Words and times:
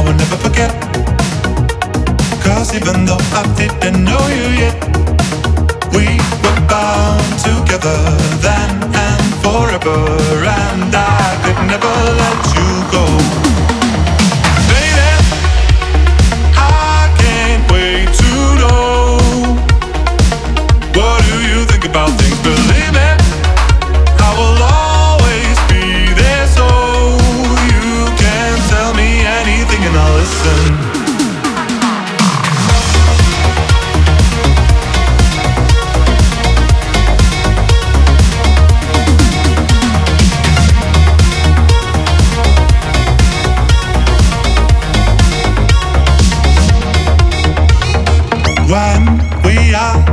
I 0.00 0.02
will 0.02 0.14
never 0.14 0.36
forget. 0.38 0.70
Cause 2.42 2.74
even 2.74 3.04
though 3.04 3.20
I 3.36 3.42
didn't 3.54 4.02
know 4.02 4.26
you 4.28 4.48
yet. 4.56 5.09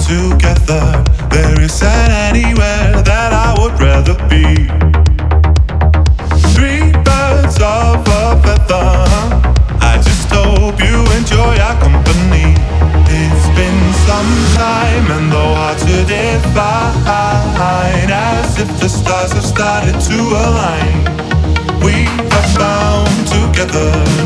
Together. 0.08 1.04
There 1.30 1.62
isn't 1.62 2.12
anywhere 2.30 3.02
that 3.04 3.32
I 3.34 3.54
would 3.60 3.78
rather 3.80 4.16
be. 4.32 4.46
Three 6.56 6.92
birds 7.04 7.60
of 7.62 8.08
a 8.08 8.40
feather. 8.42 8.88
I 9.82 10.00
just 10.02 10.30
hope 10.32 10.80
you 10.80 11.04
enjoy 11.20 11.60
our 11.60 11.78
company. 11.82 12.56
It's 13.20 13.48
been 13.58 13.80
some 14.08 14.32
time, 14.56 15.06
and 15.12 15.32
though 15.32 15.56
hard 15.60 15.78
to 15.80 16.06
define, 16.08 18.10
as 18.10 18.60
if 18.60 18.70
the 18.80 18.90
stars 18.90 19.34
have 19.34 19.46
started 19.46 20.00
to 20.10 20.18
align. 20.46 21.04
We 21.84 22.08
have 22.32 22.50
found 22.56 23.12
together 23.28 24.17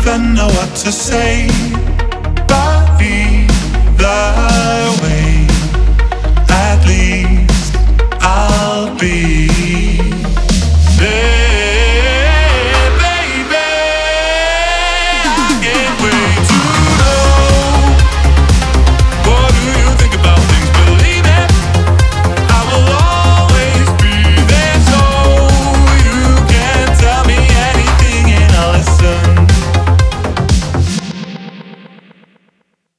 even 0.00 0.34
know 0.34 0.46
what 0.46 0.74
to 0.76 0.90
say. 0.90 1.46
Body, 2.48 3.46
love. 4.02 4.49